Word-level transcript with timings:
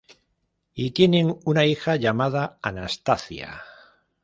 Y 0.73 0.89
tienen 0.89 1.37
una 1.45 1.63
hija 1.65 1.95
llamada 1.95 2.57
Anastacia. 2.63 3.61